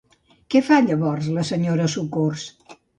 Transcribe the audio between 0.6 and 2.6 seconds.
fa llavors la senyora Socors?